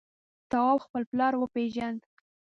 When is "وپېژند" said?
1.37-2.01